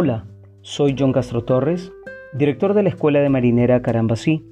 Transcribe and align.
Hola, 0.00 0.26
soy 0.62 0.94
John 0.96 1.12
Castro 1.12 1.42
Torres, 1.42 1.90
director 2.32 2.72
de 2.72 2.84
la 2.84 2.88
Escuela 2.88 3.18
de 3.18 3.30
Marinera 3.30 3.82
Carambasí, 3.82 4.44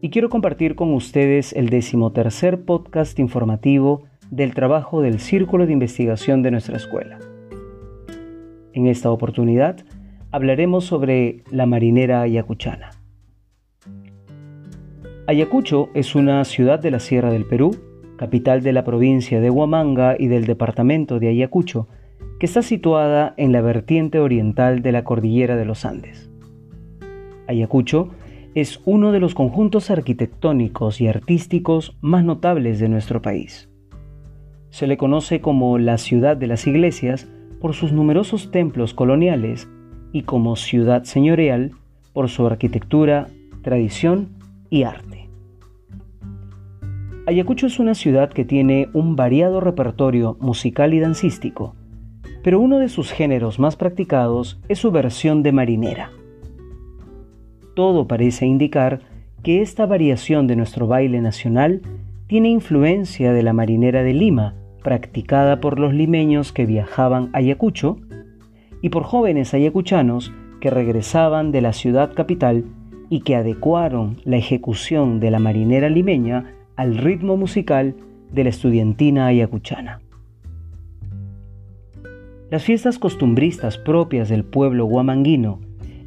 y 0.00 0.10
quiero 0.10 0.28
compartir 0.28 0.76
con 0.76 0.94
ustedes 0.94 1.52
el 1.52 1.68
decimotercer 1.68 2.64
podcast 2.64 3.18
informativo 3.18 4.04
del 4.30 4.54
trabajo 4.54 5.02
del 5.02 5.18
Círculo 5.18 5.66
de 5.66 5.72
Investigación 5.72 6.44
de 6.44 6.52
nuestra 6.52 6.76
escuela. 6.76 7.18
En 8.72 8.86
esta 8.86 9.10
oportunidad 9.10 9.78
hablaremos 10.30 10.84
sobre 10.84 11.42
la 11.50 11.66
marinera 11.66 12.20
ayacuchana. 12.20 12.90
Ayacucho 15.26 15.88
es 15.92 16.14
una 16.14 16.44
ciudad 16.44 16.78
de 16.78 16.92
la 16.92 17.00
Sierra 17.00 17.32
del 17.32 17.46
Perú, 17.46 17.74
capital 18.16 18.62
de 18.62 18.72
la 18.72 18.84
provincia 18.84 19.40
de 19.40 19.50
Huamanga 19.50 20.14
y 20.16 20.28
del 20.28 20.44
departamento 20.44 21.18
de 21.18 21.30
Ayacucho, 21.30 21.88
que 22.42 22.46
está 22.46 22.62
situada 22.62 23.34
en 23.36 23.52
la 23.52 23.60
vertiente 23.60 24.18
oriental 24.18 24.82
de 24.82 24.90
la 24.90 25.04
cordillera 25.04 25.54
de 25.54 25.64
los 25.64 25.84
Andes. 25.84 26.28
Ayacucho 27.46 28.08
es 28.56 28.80
uno 28.84 29.12
de 29.12 29.20
los 29.20 29.36
conjuntos 29.36 29.92
arquitectónicos 29.92 31.00
y 31.00 31.06
artísticos 31.06 31.96
más 32.00 32.24
notables 32.24 32.80
de 32.80 32.88
nuestro 32.88 33.22
país. 33.22 33.70
Se 34.70 34.88
le 34.88 34.96
conoce 34.96 35.40
como 35.40 35.78
la 35.78 35.98
ciudad 35.98 36.36
de 36.36 36.48
las 36.48 36.66
iglesias 36.66 37.28
por 37.60 37.74
sus 37.74 37.92
numerosos 37.92 38.50
templos 38.50 38.92
coloniales 38.92 39.68
y 40.12 40.22
como 40.22 40.56
ciudad 40.56 41.04
señorial 41.04 41.70
por 42.12 42.28
su 42.28 42.44
arquitectura, 42.44 43.28
tradición 43.62 44.30
y 44.68 44.82
arte. 44.82 45.28
Ayacucho 47.28 47.68
es 47.68 47.78
una 47.78 47.94
ciudad 47.94 48.30
que 48.30 48.44
tiene 48.44 48.88
un 48.94 49.14
variado 49.14 49.60
repertorio 49.60 50.36
musical 50.40 50.92
y 50.92 50.98
dancístico, 50.98 51.76
pero 52.42 52.60
uno 52.60 52.78
de 52.78 52.88
sus 52.88 53.12
géneros 53.12 53.58
más 53.58 53.76
practicados 53.76 54.60
es 54.68 54.78
su 54.78 54.90
versión 54.90 55.42
de 55.42 55.52
marinera. 55.52 56.10
Todo 57.74 58.06
parece 58.06 58.46
indicar 58.46 59.00
que 59.42 59.62
esta 59.62 59.86
variación 59.86 60.46
de 60.46 60.56
nuestro 60.56 60.86
baile 60.86 61.20
nacional 61.20 61.82
tiene 62.26 62.48
influencia 62.48 63.32
de 63.32 63.42
la 63.42 63.52
marinera 63.52 64.02
de 64.02 64.14
Lima, 64.14 64.54
practicada 64.82 65.60
por 65.60 65.78
los 65.78 65.94
limeños 65.94 66.52
que 66.52 66.66
viajaban 66.66 67.30
a 67.32 67.38
Ayacucho 67.38 67.98
y 68.82 68.88
por 68.88 69.04
jóvenes 69.04 69.54
ayacuchanos 69.54 70.32
que 70.60 70.70
regresaban 70.70 71.52
de 71.52 71.60
la 71.60 71.72
ciudad 71.72 72.12
capital 72.14 72.64
y 73.08 73.20
que 73.20 73.36
adecuaron 73.36 74.18
la 74.24 74.36
ejecución 74.36 75.20
de 75.20 75.30
la 75.30 75.38
marinera 75.38 75.88
limeña 75.88 76.54
al 76.76 76.98
ritmo 76.98 77.36
musical 77.36 77.94
de 78.32 78.44
la 78.44 78.50
estudiantina 78.50 79.26
ayacuchana. 79.26 80.01
Las 82.52 82.64
fiestas 82.64 82.98
costumbristas 82.98 83.78
propias 83.78 84.28
del 84.28 84.44
pueblo 84.44 84.84
guamanguino, 84.84 85.60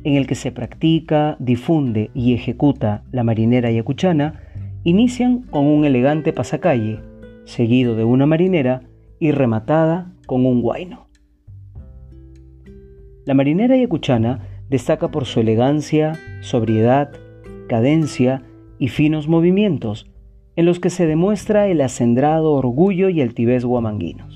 en 0.04 0.14
el 0.14 0.28
que 0.28 0.36
se 0.36 0.52
practica, 0.52 1.38
difunde 1.40 2.12
y 2.14 2.36
ejecuta 2.36 3.04
la 3.12 3.24
marinera 3.24 3.70
ayacuchana, 3.70 4.44
inician 4.84 5.42
con 5.42 5.66
un 5.66 5.86
elegante 5.86 6.34
pasacalle, 6.34 7.00
seguido 7.46 7.96
de 7.96 8.04
una 8.04 8.28
marinera 8.28 8.84
y 9.18 9.32
rematada 9.32 10.14
con 10.28 10.46
un 10.46 10.62
guaino. 10.62 11.08
La 13.26 13.34
marinera 13.34 13.74
ayacuchana 13.74 14.48
destaca 14.70 15.10
por 15.10 15.26
su 15.26 15.40
elegancia, 15.40 16.14
sobriedad, 16.42 17.10
cadencia 17.68 18.44
y 18.78 18.90
finos 18.90 19.28
movimientos, 19.28 20.12
en 20.56 20.68
los 20.68 20.80
que 20.80 20.92
se 20.92 21.08
demuestra 21.08 21.68
el 21.70 21.82
acendrado 21.82 22.52
orgullo 22.52 23.10
y 23.10 23.22
altivez 23.22 23.66
guamanguinos. 23.66 24.35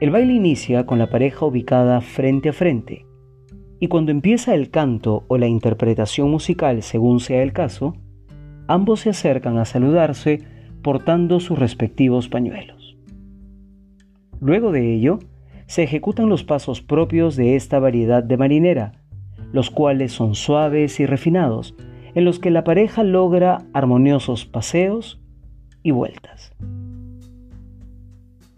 El 0.00 0.10
baile 0.10 0.32
inicia 0.32 0.86
con 0.86 0.98
la 0.98 1.10
pareja 1.10 1.44
ubicada 1.44 2.00
frente 2.00 2.48
a 2.48 2.54
frente, 2.54 3.04
y 3.80 3.88
cuando 3.88 4.10
empieza 4.10 4.54
el 4.54 4.70
canto 4.70 5.24
o 5.28 5.36
la 5.36 5.46
interpretación 5.46 6.30
musical 6.30 6.82
según 6.82 7.20
sea 7.20 7.42
el 7.42 7.52
caso, 7.52 7.94
ambos 8.66 9.00
se 9.00 9.10
acercan 9.10 9.58
a 9.58 9.66
saludarse 9.66 10.40
portando 10.82 11.38
sus 11.38 11.58
respectivos 11.58 12.30
pañuelos. 12.30 12.96
Luego 14.40 14.72
de 14.72 14.94
ello, 14.94 15.18
se 15.66 15.82
ejecutan 15.82 16.30
los 16.30 16.44
pasos 16.44 16.80
propios 16.80 17.36
de 17.36 17.54
esta 17.54 17.78
variedad 17.78 18.24
de 18.24 18.38
marinera, 18.38 18.92
los 19.52 19.70
cuales 19.70 20.12
son 20.12 20.34
suaves 20.34 20.98
y 20.98 21.04
refinados, 21.04 21.74
en 22.14 22.24
los 22.24 22.38
que 22.38 22.50
la 22.50 22.64
pareja 22.64 23.04
logra 23.04 23.66
armoniosos 23.74 24.46
paseos 24.46 25.20
y 25.82 25.90
vueltas. 25.90 26.54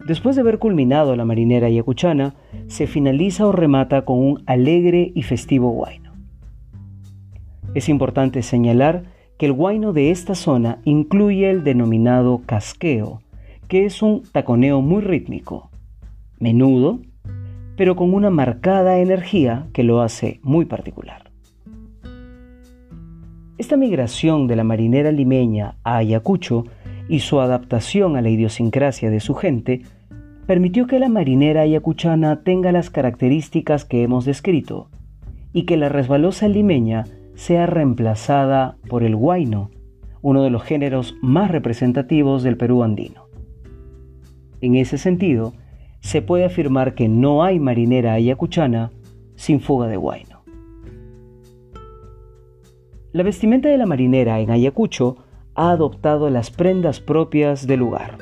Después 0.05 0.35
de 0.35 0.41
haber 0.41 0.59
culminado 0.59 1.15
la 1.15 1.23
marinera 1.23 1.69
yacuchana, 1.69 2.35
se 2.67 2.87
finaliza 2.87 3.47
o 3.47 3.53
remata 3.53 4.03
con 4.03 4.19
un 4.19 4.43
alegre 4.45 5.11
y 5.15 5.23
festivo 5.23 5.69
guayno. 5.69 6.11
Es 7.73 7.87
importante 7.87 8.41
señalar 8.41 9.03
que 9.37 9.45
el 9.45 9.53
guayno 9.53 9.93
de 9.93 10.11
esta 10.11 10.35
zona 10.35 10.79
incluye 10.83 11.49
el 11.49 11.63
denominado 11.63 12.41
casqueo, 12.45 13.21
que 13.69 13.85
es 13.85 14.01
un 14.01 14.23
taconeo 14.31 14.81
muy 14.81 15.01
rítmico, 15.01 15.69
menudo, 16.37 16.99
pero 17.77 17.95
con 17.95 18.13
una 18.13 18.29
marcada 18.29 18.99
energía 18.99 19.67
que 19.73 19.83
lo 19.83 20.01
hace 20.01 20.39
muy 20.43 20.65
particular. 20.65 21.31
Esta 23.57 23.77
migración 23.77 24.47
de 24.47 24.57
la 24.57 24.65
marinera 24.65 25.11
limeña 25.11 25.77
a 25.83 25.97
Ayacucho 25.97 26.65
y 27.07 27.19
su 27.19 27.39
adaptación 27.39 28.15
a 28.15 28.21
la 28.21 28.29
idiosincrasia 28.29 29.09
de 29.09 29.19
su 29.19 29.35
gente 29.35 29.81
permitió 30.47 30.87
que 30.87 30.99
la 30.99 31.09
marinera 31.09 31.61
ayacuchana 31.61 32.43
tenga 32.43 32.71
las 32.71 32.89
características 32.89 33.85
que 33.85 34.03
hemos 34.03 34.25
descrito 34.25 34.89
y 35.53 35.63
que 35.63 35.77
la 35.77 35.89
resbalosa 35.89 36.47
limeña 36.47 37.05
sea 37.35 37.65
reemplazada 37.65 38.77
por 38.89 39.03
el 39.03 39.15
huayno, 39.15 39.71
uno 40.21 40.43
de 40.43 40.49
los 40.49 40.63
géneros 40.63 41.15
más 41.21 41.51
representativos 41.51 42.43
del 42.43 42.57
Perú 42.57 42.83
andino. 42.83 43.25
En 44.61 44.75
ese 44.75 44.97
sentido, 44.97 45.53
se 45.99 46.21
puede 46.21 46.45
afirmar 46.45 46.95
que 46.95 47.07
no 47.07 47.43
hay 47.43 47.59
marinera 47.59 48.13
ayacuchana 48.13 48.91
sin 49.35 49.61
fuga 49.61 49.87
de 49.87 49.97
huayno. 49.97 50.43
La 53.13 53.23
vestimenta 53.23 53.69
de 53.69 53.77
la 53.77 53.85
marinera 53.85 54.39
en 54.39 54.49
Ayacucho 54.49 55.17
ha 55.55 55.71
adoptado 55.71 56.29
las 56.29 56.49
prendas 56.51 56.99
propias 56.99 57.67
del 57.67 57.79
lugar. 57.79 58.17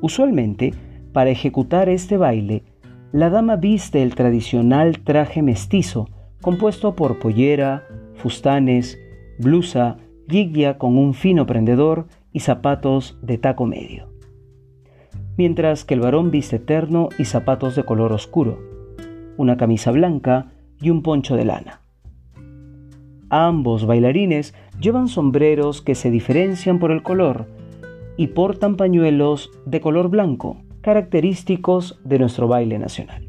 Usualmente, 0.00 0.74
para 1.12 1.30
ejecutar 1.30 1.88
este 1.88 2.16
baile, 2.16 2.64
la 3.12 3.30
dama 3.30 3.56
viste 3.56 4.02
el 4.02 4.14
tradicional 4.14 5.00
traje 5.00 5.42
mestizo 5.42 6.08
compuesto 6.42 6.96
por 6.96 7.18
pollera, 7.18 7.84
fustanes, 8.14 8.98
blusa, 9.38 9.98
guilla 10.26 10.76
con 10.76 10.98
un 10.98 11.14
fino 11.14 11.46
prendedor 11.46 12.06
y 12.32 12.40
zapatos 12.40 13.18
de 13.22 13.38
taco 13.38 13.66
medio. 13.66 14.08
Mientras 15.36 15.84
que 15.84 15.94
el 15.94 16.00
varón 16.00 16.30
viste 16.30 16.58
terno 16.58 17.08
y 17.18 17.24
zapatos 17.24 17.76
de 17.76 17.84
color 17.84 18.12
oscuro, 18.12 18.58
una 19.36 19.56
camisa 19.56 19.90
blanca 19.92 20.52
y 20.80 20.90
un 20.90 21.02
poncho 21.02 21.36
de 21.36 21.44
lana. 21.44 21.81
Ambos 23.34 23.86
bailarines 23.86 24.54
llevan 24.78 25.08
sombreros 25.08 25.80
que 25.80 25.94
se 25.94 26.10
diferencian 26.10 26.78
por 26.78 26.92
el 26.92 27.02
color 27.02 27.46
y 28.18 28.26
portan 28.26 28.76
pañuelos 28.76 29.50
de 29.64 29.80
color 29.80 30.10
blanco, 30.10 30.58
característicos 30.82 31.98
de 32.04 32.18
nuestro 32.18 32.46
baile 32.46 32.78
nacional. 32.78 33.26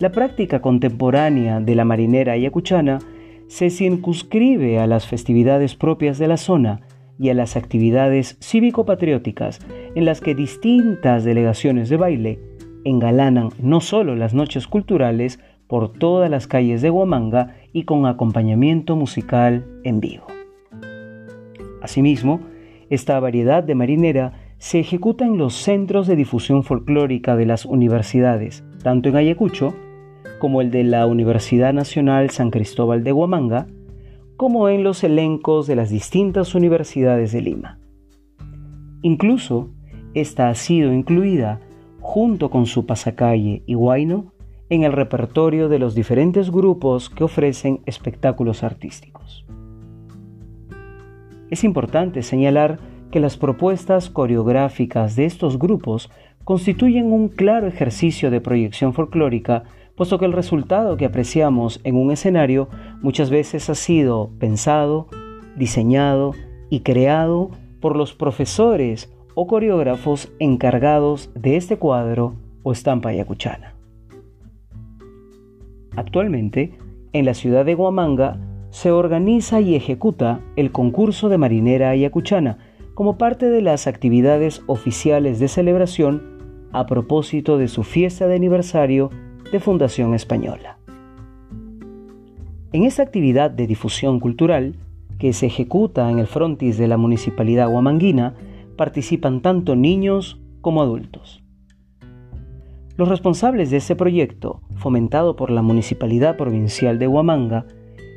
La 0.00 0.10
práctica 0.10 0.60
contemporánea 0.60 1.60
de 1.60 1.76
la 1.76 1.84
marinera 1.84 2.32
ayacuchana 2.32 2.98
se 3.46 3.70
circunscribe 3.70 4.80
a 4.80 4.88
las 4.88 5.06
festividades 5.06 5.76
propias 5.76 6.18
de 6.18 6.26
la 6.26 6.36
zona 6.36 6.80
y 7.16 7.28
a 7.28 7.34
las 7.34 7.54
actividades 7.54 8.38
cívico-patrióticas 8.40 9.60
en 9.94 10.04
las 10.04 10.20
que 10.20 10.34
distintas 10.34 11.22
delegaciones 11.22 11.88
de 11.88 11.96
baile 11.96 12.40
engalanan 12.82 13.50
no 13.62 13.80
solo 13.80 14.16
las 14.16 14.34
noches 14.34 14.66
culturales 14.66 15.38
por 15.68 15.92
todas 15.92 16.28
las 16.28 16.48
calles 16.48 16.82
de 16.82 16.90
Huamanga 16.90 17.54
y 17.72 17.84
con 17.84 18.06
acompañamiento 18.06 18.96
musical 18.96 19.66
en 19.84 20.00
vivo. 20.00 20.26
Asimismo, 21.82 22.40
esta 22.90 23.18
variedad 23.20 23.62
de 23.62 23.74
marinera 23.74 24.32
se 24.58 24.80
ejecuta 24.80 25.24
en 25.24 25.38
los 25.38 25.54
centros 25.54 26.06
de 26.06 26.16
difusión 26.16 26.62
folclórica 26.62 27.36
de 27.36 27.46
las 27.46 27.64
universidades, 27.64 28.64
tanto 28.82 29.08
en 29.08 29.16
Ayacucho 29.16 29.74
como 30.38 30.60
el 30.60 30.70
de 30.70 30.84
la 30.84 31.06
Universidad 31.06 31.72
Nacional 31.72 32.30
San 32.30 32.50
Cristóbal 32.50 33.04
de 33.04 33.12
Huamanga, 33.12 33.66
como 34.36 34.68
en 34.68 34.84
los 34.84 35.04
elencos 35.04 35.66
de 35.66 35.76
las 35.76 35.90
distintas 35.90 36.54
universidades 36.54 37.32
de 37.32 37.42
Lima. 37.42 37.78
Incluso, 39.02 39.70
esta 40.14 40.48
ha 40.48 40.54
sido 40.54 40.92
incluida, 40.92 41.60
junto 42.00 42.50
con 42.50 42.66
su 42.66 42.86
pasacalle 42.86 43.62
y 43.66 43.74
en 44.70 44.84
el 44.84 44.92
repertorio 44.92 45.68
de 45.68 45.80
los 45.80 45.94
diferentes 45.94 46.50
grupos 46.50 47.10
que 47.10 47.24
ofrecen 47.24 47.80
espectáculos 47.86 48.62
artísticos. 48.62 49.44
Es 51.50 51.64
importante 51.64 52.22
señalar 52.22 52.78
que 53.10 53.18
las 53.18 53.36
propuestas 53.36 54.08
coreográficas 54.08 55.16
de 55.16 55.24
estos 55.24 55.58
grupos 55.58 56.08
constituyen 56.44 57.12
un 57.12 57.28
claro 57.28 57.66
ejercicio 57.66 58.30
de 58.30 58.40
proyección 58.40 58.94
folclórica, 58.94 59.64
puesto 59.96 60.18
que 60.18 60.26
el 60.26 60.32
resultado 60.32 60.96
que 60.96 61.04
apreciamos 61.04 61.80
en 61.82 61.96
un 61.96 62.12
escenario 62.12 62.68
muchas 63.02 63.28
veces 63.28 63.68
ha 63.68 63.74
sido 63.74 64.30
pensado, 64.38 65.08
diseñado 65.56 66.32
y 66.70 66.80
creado 66.80 67.50
por 67.80 67.96
los 67.96 68.14
profesores 68.14 69.12
o 69.34 69.48
coreógrafos 69.48 70.32
encargados 70.38 71.30
de 71.34 71.56
este 71.56 71.76
cuadro 71.76 72.34
o 72.62 72.70
estampa 72.70 73.08
ayacuchana. 73.08 73.79
Actualmente, 75.96 76.72
en 77.12 77.24
la 77.24 77.34
ciudad 77.34 77.64
de 77.64 77.74
Huamanga 77.74 78.38
se 78.70 78.92
organiza 78.92 79.60
y 79.60 79.74
ejecuta 79.74 80.40
el 80.56 80.70
concurso 80.70 81.28
de 81.28 81.38
marinera 81.38 81.90
ayacuchana 81.90 82.58
como 82.94 83.18
parte 83.18 83.46
de 83.50 83.62
las 83.62 83.86
actividades 83.86 84.62
oficiales 84.66 85.40
de 85.40 85.48
celebración 85.48 86.22
a 86.72 86.86
propósito 86.86 87.58
de 87.58 87.68
su 87.68 87.82
fiesta 87.82 88.28
de 88.28 88.36
aniversario 88.36 89.10
de 89.50 89.58
Fundación 89.58 90.14
Española. 90.14 90.78
En 92.72 92.84
esta 92.84 93.02
actividad 93.02 93.50
de 93.50 93.66
difusión 93.66 94.20
cultural, 94.20 94.76
que 95.18 95.32
se 95.32 95.46
ejecuta 95.46 96.08
en 96.10 96.20
el 96.20 96.28
frontis 96.28 96.78
de 96.78 96.86
la 96.86 96.96
Municipalidad 96.96 97.68
Huamanguina, 97.68 98.34
participan 98.76 99.42
tanto 99.42 99.74
niños 99.74 100.40
como 100.60 100.80
adultos. 100.80 101.39
Los 103.00 103.08
responsables 103.08 103.70
de 103.70 103.78
este 103.78 103.96
proyecto, 103.96 104.60
fomentado 104.76 105.34
por 105.34 105.50
la 105.50 105.62
Municipalidad 105.62 106.36
Provincial 106.36 106.98
de 106.98 107.08
Huamanga, 107.08 107.64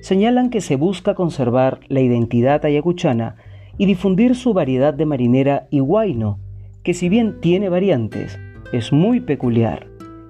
señalan 0.01 0.49
que 0.49 0.59
se 0.59 0.75
busca 0.75 1.15
conservar 1.15 1.79
la 1.87 2.01
identidad 2.01 2.65
ayacuchana 2.65 3.37
y 3.77 3.85
difundir 3.85 4.35
su 4.35 4.53
variedad 4.53 4.93
de 4.93 5.05
marinera 5.05 5.67
y 5.69 5.79
guayno, 5.79 6.37
que 6.83 6.93
si 6.93 7.07
bien 7.07 7.39
tiene 7.39 7.69
variantes, 7.69 8.37
es 8.73 8.91
muy 8.91 9.21
peculiar, 9.21 9.87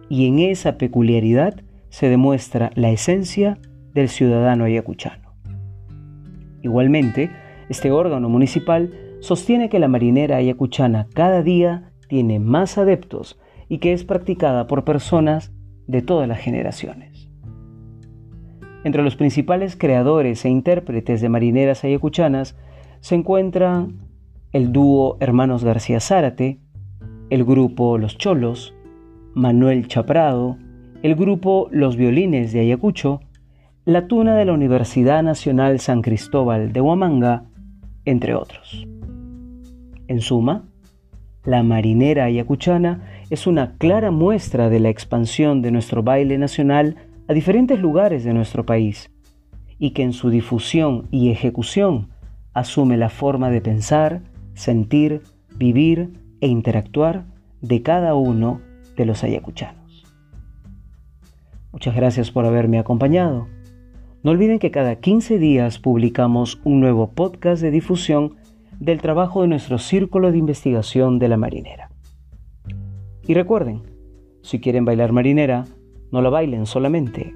y 0.08 0.28
en 0.28 0.38
esa 0.38 0.78
peculiaridad 0.78 1.56
se 1.90 2.10
demuestra 2.10 2.70
la 2.76 2.92
esencia 2.92 3.58
del 3.96 4.08
ciudadano 4.08 4.66
ayacuchano. 4.66 5.34
Igualmente, 6.62 7.32
este 7.70 7.90
órgano 7.90 8.30
municipal 8.30 8.94
sostiene 9.20 9.70
que 9.70 9.80
la 9.80 9.88
marinera 9.88 10.36
ayacuchana 10.36 11.08
cada 11.16 11.42
día 11.42 11.92
tiene 12.08 12.38
más 12.38 12.78
adeptos 12.78 13.40
y 13.74 13.80
que 13.80 13.92
es 13.92 14.04
practicada 14.04 14.68
por 14.68 14.84
personas 14.84 15.52
de 15.88 16.04
todas 16.04 16.28
las 16.28 16.38
generaciones. 16.38 17.32
Entre 18.84 19.02
los 19.02 19.16
principales 19.16 19.76
creadores 19.76 20.46
e 20.46 20.50
intérpretes 20.50 21.22
de 21.22 21.30
marineras 21.30 21.84
ayacuchanas 21.84 22.56
se 23.00 23.16
encuentran 23.16 23.98
el 24.52 24.72
dúo 24.72 25.18
Hermanos 25.22 25.64
García 25.64 26.00
Zárate, 26.00 26.60
el 27.32 27.44
grupo 27.46 27.98
Los 27.98 28.16
Cholos, 28.16 28.76
Manuel 29.34 29.88
Chaprado, 29.88 30.60
el 31.02 31.16
grupo 31.16 31.68
Los 31.72 31.96
Violines 31.96 32.54
de 32.54 32.60
Ayacucho, 32.60 33.22
la 33.86 34.08
tuna 34.08 34.36
de 34.36 34.46
la 34.46 34.54
Universidad 34.54 35.24
Nacional 35.24 35.80
San 35.80 36.04
Cristóbal 36.04 36.74
de 36.74 36.82
Huamanga, 36.82 37.46
entre 38.06 38.36
otros. 38.36 38.86
En 40.08 40.22
suma, 40.22 40.68
la 41.46 41.64
marinera 41.64 42.26
ayacuchana 42.26 43.23
es 43.34 43.48
una 43.48 43.78
clara 43.80 44.12
muestra 44.12 44.70
de 44.70 44.80
la 44.80 44.90
expansión 44.90 45.64
de 45.64 45.72
nuestro 45.72 46.04
baile 46.04 46.38
nacional 46.38 46.98
a 47.28 47.34
diferentes 47.34 47.80
lugares 47.80 48.24
de 48.24 48.32
nuestro 48.32 48.64
país 48.64 49.10
y 49.80 49.92
que 49.92 50.04
en 50.04 50.14
su 50.14 50.30
difusión 50.30 51.08
y 51.10 51.32
ejecución 51.32 52.10
asume 52.54 52.96
la 52.96 53.10
forma 53.10 53.50
de 53.50 53.60
pensar, 53.60 54.22
sentir, 54.54 55.24
vivir 55.58 56.12
e 56.42 56.48
interactuar 56.48 57.26
de 57.60 57.82
cada 57.82 58.14
uno 58.14 58.62
de 58.96 59.06
los 59.08 59.24
ayacuchanos. 59.24 60.06
Muchas 61.72 61.96
gracias 61.96 62.30
por 62.30 62.46
haberme 62.46 62.78
acompañado. 62.78 63.48
No 64.22 64.30
olviden 64.30 64.60
que 64.60 64.70
cada 64.70 64.98
15 64.98 65.40
días 65.40 65.80
publicamos 65.80 66.62
un 66.64 66.82
nuevo 66.82 67.10
podcast 67.10 67.64
de 67.64 67.72
difusión 67.72 68.36
del 68.80 69.02
trabajo 69.02 69.42
de 69.42 69.48
nuestro 69.48 69.80
Círculo 69.80 70.32
de 70.32 70.38
Investigación 70.38 71.18
de 71.18 71.30
la 71.30 71.38
Marinera. 71.38 71.93
Y 73.26 73.34
recuerden, 73.34 73.82
si 74.42 74.60
quieren 74.60 74.86
bailar 74.86 75.14
marinera, 75.14 75.66
no 76.12 76.22
la 76.22 76.30
bailen 76.30 76.66
solamente. 76.66 77.34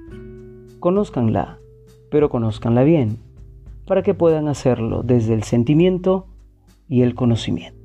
Conózcanla, 0.79 1.59
pero 2.11 2.29
conózcanla 2.29 2.83
bien, 2.83 3.17
para 3.85 4.03
que 4.03 4.13
puedan 4.13 4.47
hacerlo 4.47 5.01
desde 5.03 5.33
el 5.33 5.43
sentimiento 5.43 6.27
y 6.89 7.01
el 7.01 7.15
conocimiento. 7.15 7.76